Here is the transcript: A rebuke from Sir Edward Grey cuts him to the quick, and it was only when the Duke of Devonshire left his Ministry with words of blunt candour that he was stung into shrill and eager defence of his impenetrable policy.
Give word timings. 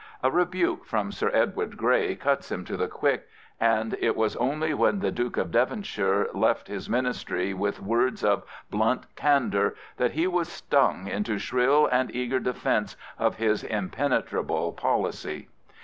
A 0.23 0.31
rebuke 0.31 0.83
from 0.83 1.11
Sir 1.11 1.29
Edward 1.31 1.77
Grey 1.77 2.15
cuts 2.15 2.51
him 2.51 2.65
to 2.65 2.75
the 2.75 2.87
quick, 2.87 3.27
and 3.59 3.95
it 3.99 4.15
was 4.15 4.35
only 4.37 4.73
when 4.73 4.97
the 4.97 5.11
Duke 5.11 5.37
of 5.37 5.51
Devonshire 5.51 6.27
left 6.33 6.67
his 6.69 6.89
Ministry 6.89 7.53
with 7.53 7.79
words 7.83 8.23
of 8.23 8.41
blunt 8.71 9.15
candour 9.15 9.75
that 9.97 10.13
he 10.13 10.25
was 10.25 10.49
stung 10.49 11.05
into 11.05 11.37
shrill 11.37 11.85
and 11.91 12.09
eager 12.15 12.39
defence 12.39 12.97
of 13.19 13.35
his 13.35 13.63
impenetrable 13.63 14.71
policy. 14.73 15.49